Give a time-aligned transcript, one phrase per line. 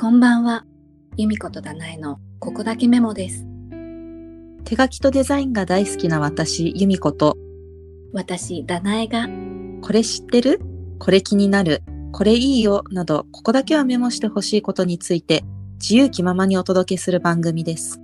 [0.00, 0.64] こんばんは。
[1.18, 3.44] 由美子とダナエのここだけメモです。
[4.64, 7.36] 手書きとデザインが大好きな私、由美子と、
[8.14, 9.28] 私、ダナエが
[9.82, 10.62] これ知ってる？
[10.98, 11.82] これ気になる
[12.12, 15.44] これいいよなど、ここだけはメモしてほしいことについて、
[15.74, 18.00] 自由気ままにお届けする番組です。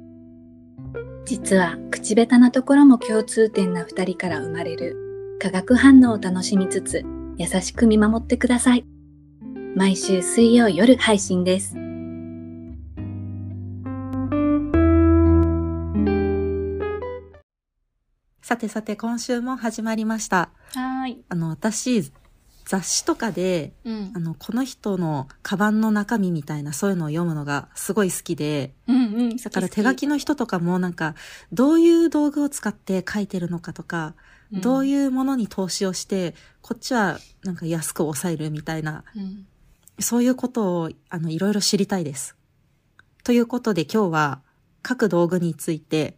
[1.24, 7.06] 実は口下手なところも共通点な二人から生まれる化学反応を楽しみつつ
[7.38, 8.84] 優しく見守ってください。
[9.74, 11.74] 毎週水曜夜配信です。
[18.46, 20.50] さてさて、今週も始まりました。
[20.72, 21.24] はーい。
[21.28, 22.12] あの、私、
[22.64, 24.20] 雑誌とかで、うんあ。
[24.20, 29.00] の、この人のカバンの中身みたいな、そういうのを読むのがすごい好きで、うんう
[29.30, 29.36] ん。
[29.36, 31.16] だから手書きの人とかもなんか、
[31.52, 34.14] どういう道具を使って書いてるのかとか、
[34.52, 39.22] どういいうものに投資をして、こっちはなんか安く抑えるみたいな、うん。
[39.22, 39.46] うん。
[39.98, 42.36] そういうことを、あの、いろいろ知りたいです。
[43.24, 44.42] ということで今日は、
[44.82, 46.16] 各道具について、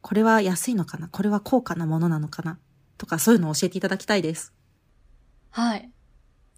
[0.00, 1.08] これは安いのかな？
[1.08, 2.58] これは高価なものなのかな？
[2.96, 4.52] とか、そういうのを教えていただきたいです。
[5.50, 5.90] はい。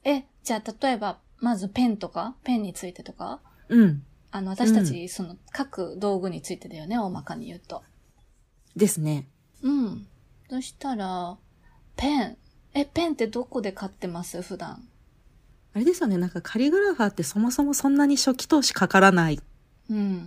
[0.04, 2.36] え、じゃあ、例えば、まずペンとか？
[2.44, 3.40] ペンについてとか？
[3.68, 4.02] うん。
[4.30, 7.82] あの、私たち、その、各道具についてだよね、大まかに言うと。
[8.76, 9.28] ですね。
[9.62, 10.06] うん。
[10.48, 11.36] そしたら、
[11.96, 12.36] ペン。
[12.74, 14.40] え、ペンってどこで買ってます？
[14.42, 14.86] 普段。
[15.72, 16.16] あれですよね。
[16.16, 19.42] なんかカリグラファーってそもそもそんなに初期投資かからないうん。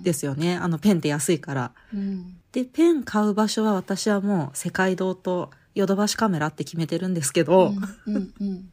[0.04, 0.56] ですよね。
[0.58, 1.72] あのペンって安いから。
[1.94, 2.38] うん。
[2.52, 7.74] で、ペン買う場所は私はもう世界堂とヨドバシカメラって決めてるんですけど、
[8.08, 8.16] うん。
[8.16, 8.34] うん。
[8.40, 8.70] うん。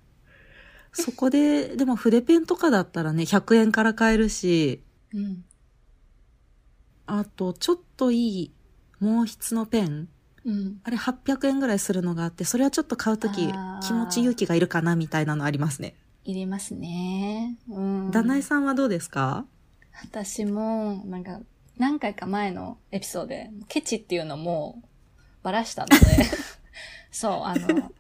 [0.92, 4.82] そこで、でも筆ペンとかだったらね、100円から買えるし、
[5.14, 5.44] うん。
[7.06, 8.52] あと、ちょっといい
[9.00, 10.08] 毛筆のペン、
[10.44, 10.80] うん。
[10.84, 15.94] あれ800円ぐらいするのがあって、それはちょっと買うときあー気持ち勇気がいるかなみたいなのありますね。
[16.24, 17.56] いりますね。
[17.68, 18.10] うん。
[18.10, 19.44] ダナエさんはどうですか？
[20.02, 21.40] 私も、なんか、
[21.78, 24.82] 何回か前のエピソードで、ケチっていうのも
[25.42, 25.96] バラしたので、
[27.10, 27.92] そう、あの、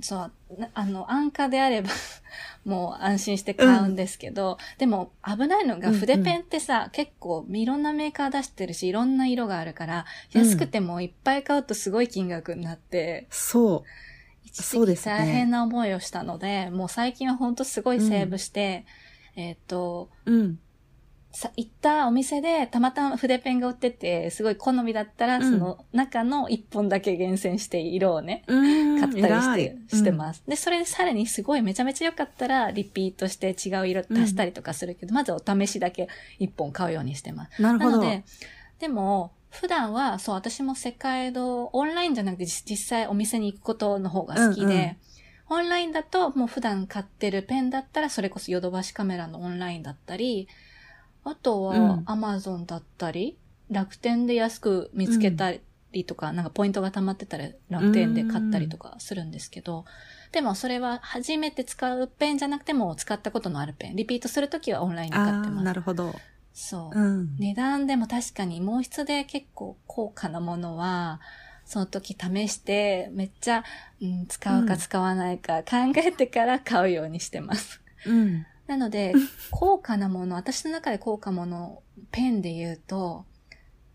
[0.00, 1.90] そう、なあの、安価であれば、
[2.64, 13.82] もう安心して買うんですけど、でも危ないのがうんうん筆ペンってさ、結構いろんなメーカー出してるし、いろんな色があるから、うん安くてもいっぱい買うとすごい金額になって、そう。
[14.44, 18.84] 一そうですね時期大変な思いをしたので、もう最近はほんとすごいセーブして、
[19.34, 20.58] えっ、と、うん。
[21.36, 29.00] さ、行ったお店でたまたま筆ペンが売ってて、すごい好みだったら、うんその中の一本だけ厳選して色をね、うん。
[29.00, 30.42] 買ったりして、してます。
[30.48, 36.08] で、それでさらにすごいめちゃめちゃ良かったら、リピートして違う色足したりとかするけど、まずお試しだけ
[36.38, 37.58] 一本買うようにしてます。
[37.58, 37.90] うんなるほど。
[37.90, 38.24] なので、
[38.78, 44.96] でも、普段は、そう、私も世界堂、オンラインじゃなくて実実際お店に行くことの方が好きで、うんうん
[45.48, 50.48] オンラインだと、もう普段買ってるペンだったら、それこそヨドバシカメラのオンラインだったり、
[51.28, 53.36] あとうはんアマゾンだったり、
[53.70, 55.52] 楽天で安く見つけた
[55.92, 59.84] りとか、なんかポイントが溜まってたら楽天で買ったりとかするんですけど、
[60.32, 63.96] でもそれは初めて使うペンじゃなくても使ったことのあるペン。
[63.96, 65.64] リピートするときはオンラインで買ってます。
[65.64, 66.14] なるほど。
[66.54, 66.98] そう。
[66.98, 67.36] うん。
[67.38, 71.20] 値段でも確かに毛筆で結構高価なものは、
[71.64, 73.64] その時試して、めっちゃ、
[74.00, 77.80] うん、使うか使わないか考えてから買うようにしてます。
[78.04, 78.46] うん。
[78.66, 79.12] なので、
[79.50, 83.24] 高価なもの、私の中で高価もの、ペンで言うと、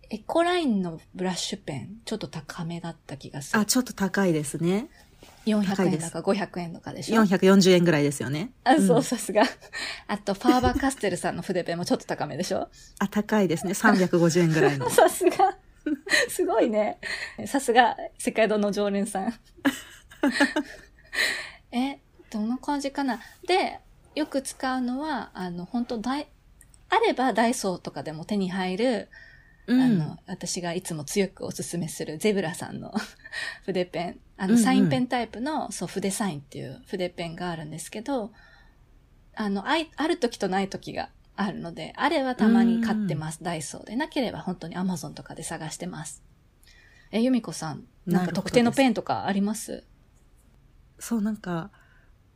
[0.09, 3.65] エコラインのブラッシュペン、ちょっと高めだった気がするあ、。
[3.65, 4.89] ちょっと高いですね。
[5.45, 8.51] 高400いです円だか500円とかでしょ？440円ぐらいですよね。
[8.63, 9.43] あ、そう、んさすが。
[10.07, 12.69] あと、ファーバーカステルさんの筆ペンもちょっと高めでしょ？
[12.99, 13.73] あ、高いですね。
[13.73, 14.89] 350円ぐらいの。
[14.91, 15.57] さすが。
[16.29, 16.99] すごいね。
[17.47, 19.33] さすが、世界堂の常連さん。
[21.71, 21.99] え、
[22.29, 23.19] どんな感じかな？
[23.47, 23.79] で、
[24.15, 26.27] よく使うのは、あの、本当ダイ、
[26.89, 29.09] あればダイソーとかでも手に入る、
[29.67, 32.93] うんあの、私がいつも強くおすすめするゼブラさんの
[33.65, 34.19] 筆ペン。
[34.37, 38.33] あの、うんうんサインペンタイプの、そう、筆サインっていう筆ペンがあるんですけど、
[39.35, 43.95] あの、あいある時とない時があるので、あれはたまに買ってます、ダイソーで。
[43.95, 46.21] なければ本当にアマゾンとかで探してます。
[47.11, 49.85] え、由美子さん、なんか特定のペンとかあります？
[50.99, 51.71] そう、なんか、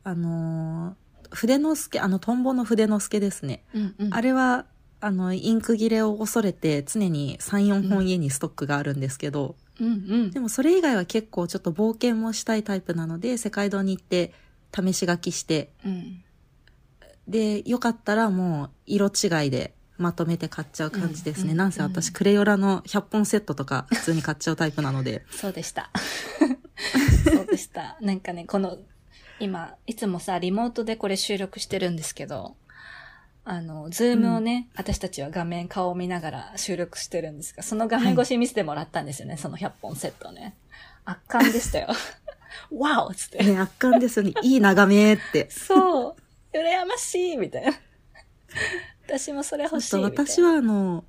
[0.04, 3.64] あのー筆の助、あの、トンボの筆の助ですね。
[3.74, 4.14] うんうん。
[4.14, 4.66] あれは、
[5.00, 9.90] あの、インク切れを恐れて常に3、4本家にストックがあるんですけど、うんう
[10.26, 10.40] んで。
[10.40, 14.32] もそれ以外は結構ちょっと冒険もしたいタイプなので、世界堂に行って
[14.74, 16.22] 試し書きして、うん。
[17.28, 21.52] で、よかったらもう色違いでまとめて買っちゃう感じですね。
[21.52, 25.24] うんなんせ私、クレヨラの100本セットとか普通に買っちゃうタイプなので。
[25.30, 25.90] そうでした。
[27.24, 27.96] そうでした。
[28.00, 28.78] なんかね、この、
[29.38, 32.56] 今、いつもさ、リモートでこれ収録してるんですけど、
[33.44, 40.56] あの、ズームをね、私たちは画面、顔を見ながら収録してるんですが、その画面越し見せてもらったんですよね、その100本セットね。
[41.04, 41.88] 圧巻でしたよ。
[42.72, 43.44] わおつって。
[43.44, 44.32] ね、圧巻ですよね。
[44.42, 45.48] いい眺めって。
[45.50, 46.16] そう。
[46.52, 47.72] 羨ましいみたいな。
[49.06, 50.02] 私もそれ欲しい。
[50.02, 51.04] 私はあの、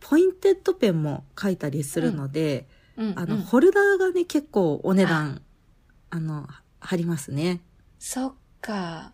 [0.00, 2.66] ポインテッドペンも書いたりするので、
[2.96, 5.40] うん、あの、うんホルダーがね、結構お値段、
[6.10, 6.46] あの、
[6.80, 7.60] 張りますね。
[7.98, 9.12] そっか。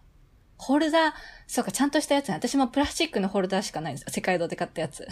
[0.58, 1.12] ホルダー、
[1.46, 2.34] そうか、ちゃんとしたやつね。
[2.34, 4.10] 私もプラスチックのホルダーしかないんですよ。
[4.10, 5.06] 世界堂で買ったやつ。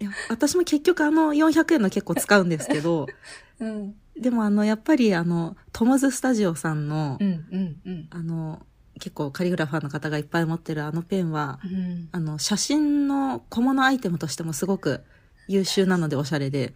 [0.00, 3.06] いや私も結局あの、400円の結構使うんですけど、
[3.60, 3.94] うん。
[4.16, 8.08] でもあの、やっぱりあの、トムズスタジオさんの、うん、うん、うん。
[8.10, 12.08] あの、結構カリグラファーの方がいっぱい持ってるあのペンは、うん。
[12.10, 15.04] あの、写真の小物アイテムとしてもすごく
[15.46, 16.74] 優秀なのでおしゃれで。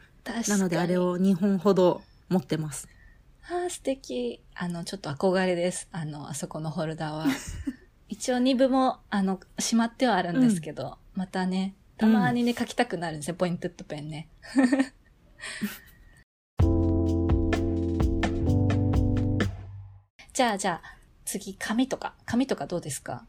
[0.49, 0.99] なのであれ。
[0.99, 2.88] を2本ほど持ってます。
[3.50, 4.43] ああ、素敵。
[4.55, 5.89] あの、ちょっと憧れです。
[5.93, 7.27] あの、あそこのホルダーは。
[8.09, 14.29] 一応2部も、あの、しまってはあるんですけど、またね、たまにね、書きたくなるんですよ、ポイントッドペンね。
[20.33, 22.15] じゃあ、じゃあ、次、紙とか。
[22.25, 23.25] 紙とかどうですか？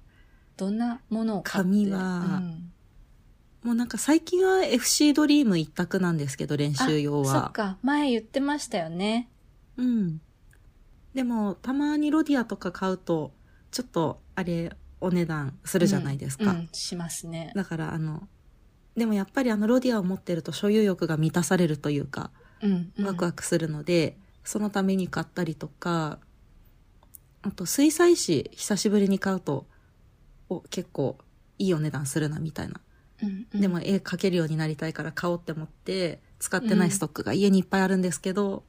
[0.57, 1.69] どんなものを買って？
[1.69, 2.01] 紙はう
[2.42, 2.74] ん
[3.62, 7.25] もうなんか最近は FC ドリーム一択なんですけど、練習用は。
[7.25, 7.77] そっか。
[7.81, 9.27] 前言ってましたよね。
[9.80, 10.22] うん。
[11.14, 13.34] でも、たまにロディアとか買うと、
[13.72, 16.52] ちょっと、あれ、お値段するじゃないですか。
[16.52, 17.52] うんうんしますね。
[17.56, 18.28] だから、あの、
[18.96, 22.31] でもやっぱりあのロディアを持ってると所有欲が満たされるというか、
[22.62, 23.06] うん、うん。
[23.06, 26.20] ワクワクするので、そのために買ったりとか、
[27.42, 29.66] あと水彩紙久しぶりに買うと、
[30.50, 31.18] お結構
[31.58, 32.81] いいお値段するなみたいな。
[33.22, 38.64] うんうんでも絵描けるようになりたいから買おうって思って、使ってないストックが家にいっぱいあるんですけど、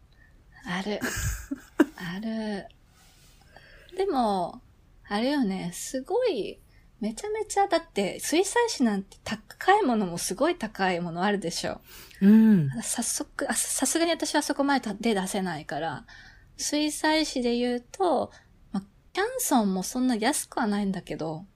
[0.64, 1.00] ある。
[1.96, 2.66] ある。
[3.96, 4.62] でも、
[5.08, 6.60] あれよね、すごい、
[7.00, 11.80] めちゃめちゃ、だって、水彩紙なんて高いものもすごい高いものあるでしょ。
[12.20, 12.70] うん。
[12.82, 16.04] 早速、あさすがに私はそこまで手出せないから、
[16.56, 18.30] 水彩紙で言うと、
[18.72, 21.46] まあ、キャンソンもそんな安くはないんだけど、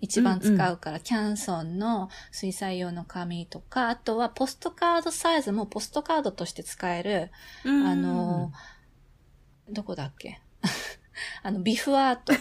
[0.00, 7.30] 一番使うから、キャンソンの水彩用の紙とか、あとはポストカードサイズもポストカードとして使える、
[7.64, 8.52] あの、
[9.68, 10.40] どこだっけ？
[11.42, 12.32] あの、ビフアート。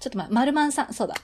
[0.00, 1.14] ちょっとま、マルマンさん、そうだ。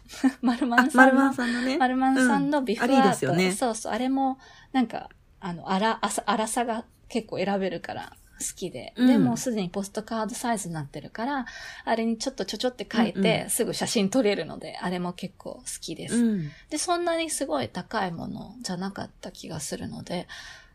[0.40, 1.22] マルマン、さあマルんの。
[1.26, 1.78] マンさんのね。
[1.78, 2.94] マルマンさんのビフアート。
[2.94, 3.92] うんあれですよねそうそう。
[3.92, 4.38] あれも、
[4.72, 5.08] なんか、
[5.38, 8.92] あの、あら、あさ、粗さが結構選べるから好きで。
[8.96, 11.46] うんでも、すでにポストカードサイズになってるから、
[11.84, 16.16] あれにちょっとちょちょって書いて、うんうすぐ写真撮れるので、あれも結構好きです。
[16.16, 16.50] うん。
[16.70, 20.26] で、そんなにすごい高いものじゃなかった気がするので、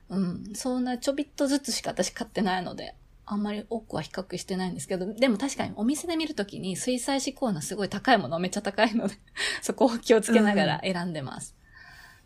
[0.10, 2.96] うん、そんなちょびっとずつしか私買ってないので、
[3.32, 9.16] あんまり多くは比較してないんですけど、でも確かにお店で見るときに水彩紙コーナーすごい高いものめっちゃ高いので、
[9.62, 11.56] そこを気をつけながら選んでます。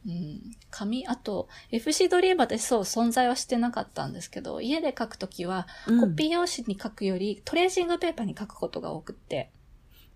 [0.06, 6.00] うん、紙、あと、FC ドリーム私そう存在はしてなかったんですけど、家で書くときは、うん。
[6.02, 9.52] コピー用紙に書くより、トレーシングペーパーに書くことが多くって、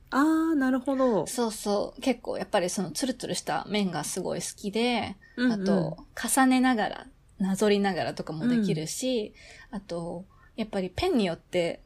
[0.10, 1.28] あー、なるほど。
[1.28, 5.62] そうそう、結構やっぱりそのツルツルした面がすごい好きで、うんうん。
[5.64, 7.08] あと、重ねながら、
[7.40, 9.34] なぞりながらとかもできるし、
[9.72, 10.26] あと、
[10.56, 11.82] やっぱりペンによって、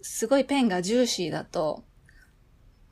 [0.00, 1.84] すごいペンがジューシーだと、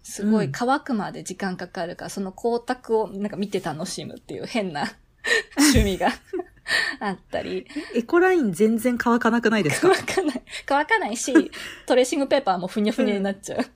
[0.08, 4.84] すごい乾くまで時間かかるから、その光沢をなんか見て楽しむっていう変な
[5.58, 6.10] 趣味が
[7.00, 9.90] あったり、エコライン全然乾かなくないですか？
[10.06, 11.32] 乾かない、乾かないし、
[11.86, 13.66] トレーシングペーパーもふにゃふにゃになっちゃう。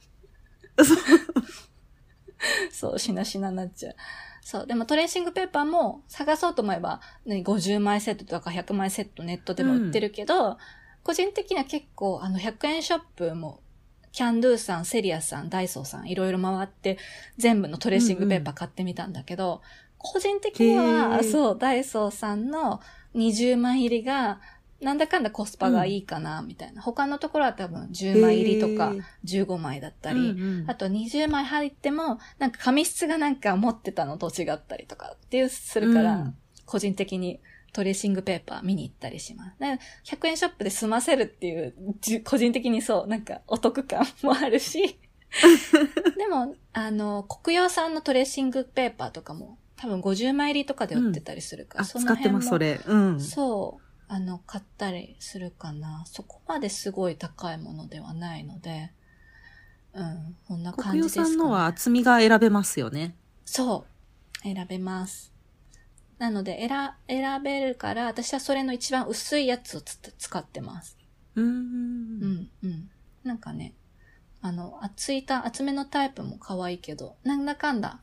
[2.71, 3.97] そう、しなしなになっちゃう。
[4.43, 4.67] そう。
[4.67, 10.59] でもトレーシングペーパーも探そうと思えば、ね、50枚セットとか100枚セットネットでも売ってるけど、
[11.03, 13.61] 個人的には結構、あの、100円ショップも、
[14.13, 16.99] キャンドゥさん、セリアさん、ダイソーさん、いろいろ回って、
[17.39, 19.63] 全部のトレーシングペーパー買ってみたんだけど、
[19.99, 21.31] 個人的にへは、ー。
[21.31, 22.81] そう、ダイソーさんの
[23.15, 24.41] 20枚入りが、
[24.81, 26.81] なんだかんだコスパがいいかな、みたいな。
[26.83, 29.45] 他のところは多分10枚入りとかへー。
[29.47, 30.71] 15枚だったり、うんうん。
[30.71, 36.37] あと20枚入っても、なんか紙質がなんか持ってたのと違ったりとかっていうするから、うん。
[36.65, 37.41] 個人的に
[37.73, 39.59] トレーシングペーパー見に行ったりします。
[39.59, 44.99] で100円ショップで済ませるっていう、じ個人的にそう、なんかお得感もあるし、
[46.19, 52.95] でも、あの、国用産のトレーシングペーパーとかも、多分50枚入りとかで売ってたりするから、あ、その辺も使ってます、それ。
[52.95, 53.21] うん。
[53.21, 53.91] そう。
[54.09, 56.05] あの、買ったりするかな。
[56.07, 58.91] そこまですごい高いものではないので、
[59.93, 61.29] うん、こんな感国じですか、ね。
[61.29, 63.15] 用さんのは厚みが選べますよね。
[63.45, 64.43] そう。
[64.43, 65.33] 選べます。
[66.21, 70.99] なので、選、選べるから、私はそれの一番薄いやつをつ使ってます。
[71.35, 71.43] うー。
[71.43, 72.91] うんん、うん。
[73.25, 73.73] なんかね、
[74.43, 78.03] あの、厚いた、厚めのタイプも可愛いけど、なんだかんだ、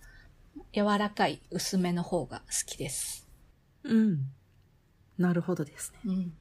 [0.74, 3.28] 柔らかい薄めの方が好きです。
[3.84, 4.32] うん。
[5.20, 6.00] なるほどですね。
[6.06, 6.34] うん。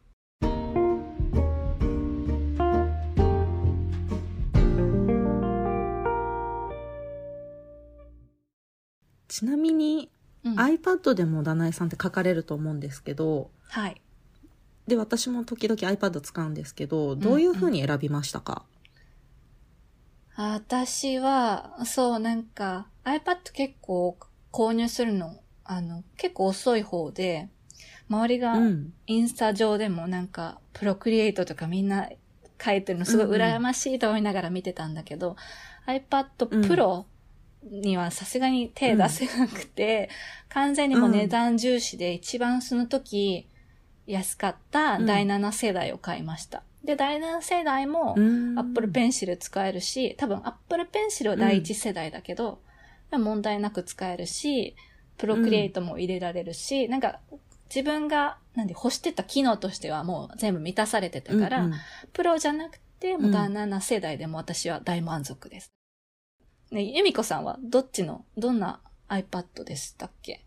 [9.28, 10.10] ちなみに、
[10.50, 14.00] うん iPad でもダナエさんって書かれると思うんですけど、はい。
[14.86, 18.64] で、私も時々 iPad 使うんですけど、どういう風に選びましたか、
[20.36, 24.16] 私は、そう、なんか、iPad 結構
[24.52, 27.48] 購入するの、あの、結構遅い方で、
[28.08, 28.92] 周りがうん。
[29.06, 32.08] インスタ上でもなんか、プロクリエイトとかみんな
[32.62, 35.36] 書いてるのすごい羨ましいと思いながら見てたんだけど、
[35.86, 36.26] iPad
[36.62, 37.04] Pro
[37.70, 40.08] にはさすがに手出せなくて、
[40.48, 43.48] 完全にもう値段重視で一番その時
[44.06, 46.62] 安かった第7世代を買いました。
[46.84, 48.58] で、第7世代も、うん。
[48.58, 52.60] アップルペンシル使えるし、多分アップルペンシルは第一世代だけど、
[53.10, 54.76] 問題なく使えるし、
[55.18, 57.18] プロクリエイトも入れられるし、なんか
[57.68, 61.78] 自分がなんで欲してた機能としてはもう全部満たされてたから、うんうん
[62.12, 65.75] プロじゃなくて、もううん第7世代でも私は大満足です。
[66.70, 70.42] ね、ゆみこさんはどっちの、どんな iPad でしたっけ？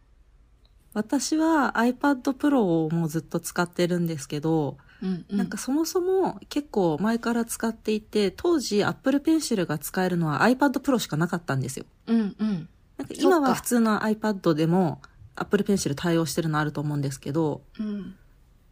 [0.94, 5.38] 私は iPad Pro をもうずっと使ってるんですけど、うん、うん。
[5.38, 11.86] なんかそもそも結構前から使っていて、当時 Apple Pencil が使えるのは iPad Pro しかなかったんですよ。
[12.08, 12.70] うん、うん。
[12.98, 15.02] なんか今は普通の iPad でも
[15.36, 18.16] Apple Pencil 対応してるのあると思うんですけど、うん。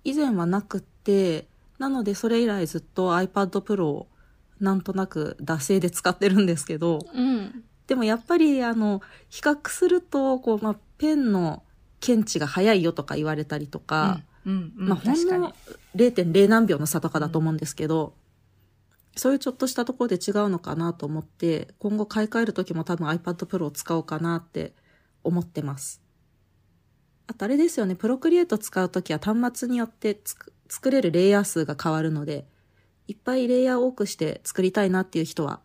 [0.03, 4.07] 以前はなくって、なのでそれ以来ずっと iPad Pro を
[4.59, 7.63] なんとなく惰性で使ってるんですけど、うん。
[7.87, 11.63] でもやっぱりあの、比較すると、こう、まあ、ペンの
[11.99, 14.73] 検知が早いよとか言われたりとか、うん、うん。
[14.75, 15.53] まあ、ほん確かにの。
[15.95, 18.13] 0.0何秒の差とかだと思うんですけど、
[19.15, 24.73] そういうちょっとしたところで違うのかなと思って、今後買い替える時も多分 iPad Pro を使おうかなって
[25.23, 26.01] 思ってます。
[27.25, 32.47] あとあれですよね、プロクリエイト使う時は端末によってつく作れるレイヤー数が変わるので、
[33.07, 35.61] いっぱいレイヤーを多くして作りたいなっていう人は、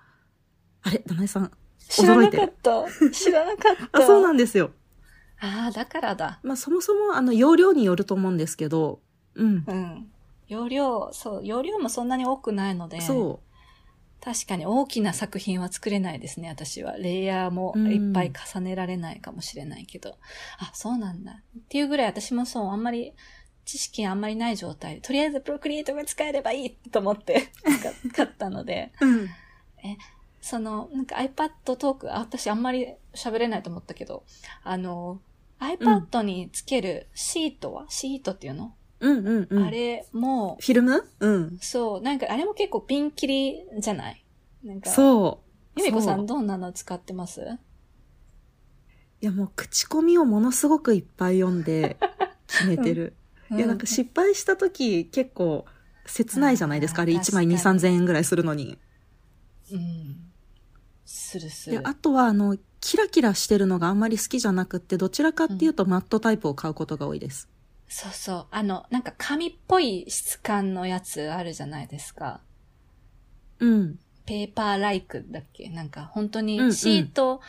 [0.82, 1.50] あれ、ダナエさん。
[1.78, 2.84] 知らなかった。
[3.10, 3.88] 知らなかった。
[4.02, 4.70] あ、そうなんですよ。
[5.40, 6.40] ああ、だからだ。
[6.42, 9.00] まあそもそもあの容量によると思うんですけど、
[9.34, 9.64] うん。
[9.66, 10.12] うん。
[10.46, 13.52] 容量、そう、容量もそんなに多くないので、そう。
[14.22, 16.96] 確かに大きな作品は作れないですね、私は。
[16.96, 20.16] レイヤーもうんいっぱい重ねられないかもしれないけど。
[20.58, 21.32] あ、そうなんだ。
[21.32, 23.14] っていうぐらい私もそう、あんまり、
[23.64, 27.52] 知識あんまりない状態で、とりあえずプロクリエイトが使えればいいと思って
[28.14, 29.28] 買ったので、うん。
[30.40, 34.24] その、なんか iPad トーク、あ、私あんまり喋れないと思ったけど、
[34.64, 35.20] あの、
[35.60, 39.64] iPad につけるシートは、シートっていうの、うんうんうん。
[39.64, 41.04] あれも、フィルム？
[41.20, 41.58] うん。
[41.60, 44.24] そう、なんかあれも結構ピンキリじゃない？
[44.64, 45.42] なんか、そ
[45.76, 45.80] う。
[45.80, 47.40] ゆみこさんどんなの使ってます？
[49.20, 51.96] いやもう口コミをものすごくいっぱい読んで
[52.48, 53.14] 決めてる。
[53.56, 55.66] いやなんか失敗した時結構
[56.06, 57.02] 切ないじゃないですか。
[57.02, 58.78] あれあー1枚2、確かに3000円ぐらいするのに。
[59.72, 60.32] うん。
[61.04, 61.88] するすで、る。
[61.88, 67.48] あとはあの、キラキラしてるのがあんまり好きじゃなくって、どちらかっていうとマットタイプを買うことが多いです。
[67.88, 68.46] そうそう。
[68.50, 72.40] あの、なんか紙っぽい質感のやつあるじゃないですか。
[73.60, 73.98] うん。
[74.24, 75.68] ペーパーライクだっけ？
[75.68, 77.40] なんか本当にうんうんシート、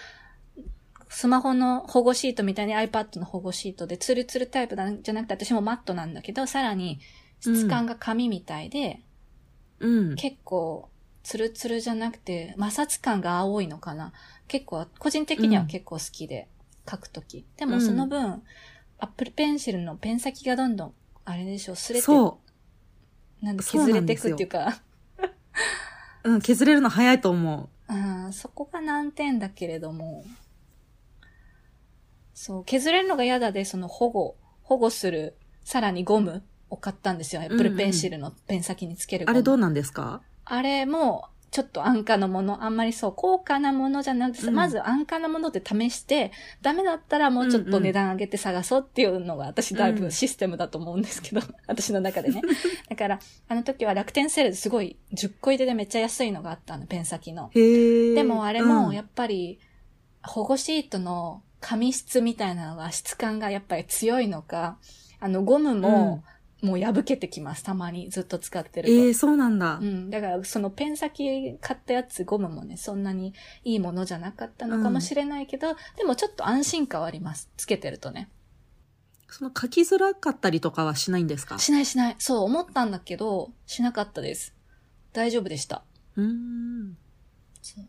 [1.13, 6.99] スマホの保護シートみたいに iPad の保護シートでツルツルタイプだじゃなくて私もマットなんだけど、さらに
[7.39, 8.99] 質感が紙みたいで、
[9.79, 10.15] うん。
[10.15, 10.89] 結構
[11.21, 14.11] ツルツルじゃなくて摩擦感が青いのかな。
[14.47, 16.47] 結構、個人的には結構好きで
[16.89, 17.45] 書くとき。
[17.57, 18.41] でもその分、
[18.97, 20.93] アップルペンシルのペン先がどんどん、
[21.25, 22.39] あれでしょ、擦れて、そ
[23.39, 24.81] なんで削れていくっていうか、
[26.23, 26.31] う。
[26.31, 30.25] うん、削れるの早いと思うん、そこが難点だけれども、
[32.33, 37.41] そう、削れるのが嫌だで、その保護、保護する、さらにゴムを買ったんですよ。
[37.41, 39.25] アップルペンシルのペン先につけるう。
[39.27, 39.37] ゴム。
[39.37, 40.21] あれどうなんですか？
[40.45, 46.31] あれも、ちょっと安価なもの、あんまりそう、高価なものじゃなくて、うんまず安価なもので試して、
[46.63, 52.41] ダメだったらもうちょっと値段上げて探そうっていうのが、私だいぶシステムだと思うんですけど、 私の中でね。
[52.89, 57.51] だから、あの時は楽天セールですごい10個入れでめっちゃ安いのがあったの、ペン先の。
[57.53, 59.59] でもあれもうんやっぱり
[60.23, 64.77] 保護シートの紙質みたいなのが質感がやっぱり強いのか、
[65.19, 66.23] あのゴムも
[66.61, 68.93] もう破けてきます、たまにずっと使ってると。
[68.93, 69.85] ええそうなんだう。
[69.85, 70.09] ん。
[70.09, 77.49] だから、そのペン先買ったやつ、ゴムもね、そんなにいいものじゃなかったのかもしれないけど、でもちょっと安心感はあります。
[77.57, 78.29] つけてるとね。
[79.29, 81.59] その書きづらかったりとかはしないんですか？
[81.59, 82.15] しないしない。
[82.19, 84.53] そう思ったんだけど、しなかったです。
[85.11, 85.83] 大丈夫でした。
[86.15, 86.97] うーん。
[87.61, 87.85] そう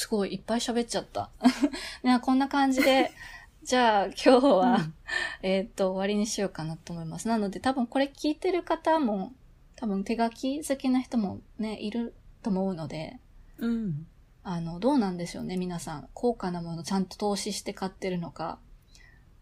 [0.00, 1.28] すごいいっぱい喋っちゃった。
[2.22, 3.10] こんな感じで、
[3.62, 4.94] じゃあ今日は、うん
[5.42, 7.28] えーっと、終わりにしようかなと思います。
[7.28, 9.34] なので多分これ聞いてる方も、
[9.76, 13.18] 多分手書き好きな人もね、いると思うので、
[13.58, 14.06] うん。
[14.42, 16.08] あの、どうなんでしょうね、皆さん。
[16.14, 18.58] 高価なものちゃんと投資して買ってるのか、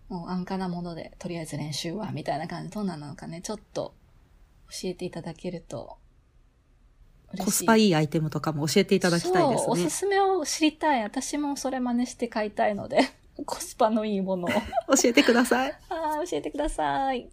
[0.08, 3.94] もう安価なもので、とりあえず練習は、みたいな感じ、どうなのかね、ちょっと
[4.70, 5.98] 教えていただけると。
[7.36, 9.90] コスパいいアイテムとかも教えていただきたいですそう、おすね。
[9.90, 11.02] すめを知りたい。
[11.02, 13.00] 私もそれ真似して買いたいので、
[13.44, 14.50] コスパのいいものを。
[14.96, 15.74] 教えてください。
[15.90, 17.28] あー教えてください。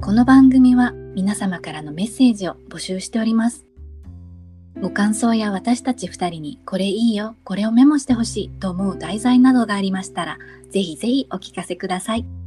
[0.00, 3.66] この番組は皆様からのメッセージを募集しております。
[4.80, 10.38] ご感想や私たち二人にこれいいよ、これをメモしてほしいと思う題材などがありましたら、
[10.70, 12.45] ぜひぜひお聞かせください。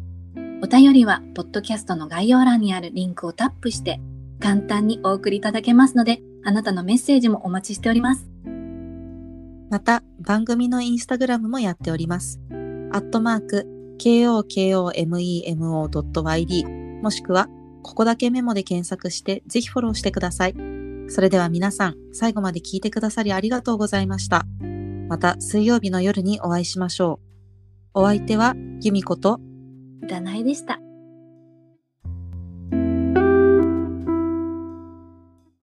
[0.62, 4.01] お便りは、ポッドキャストの概要欄にあるリンクをタップして、
[4.42, 8.30] 簡単にお送りいただけますので、あなたのメッセージもお待ちしております。
[9.70, 12.42] また、番組のインスタグラムもやっております。
[12.92, 13.68] アットマーク、
[14.00, 15.04] kokomemo.yd
[17.01, 17.48] もしくは、
[17.82, 20.56] ここだけメモで検索して、ぜひフォローしてください。
[21.08, 24.46] それでは皆さん、最後まで聞いてくださりありがとうございました。
[25.08, 27.22] また、水曜日の夜にお会いしましょ
[27.94, 28.01] う。
[28.01, 29.39] お相手は、由美子と、
[30.10, 30.82] 占いでした。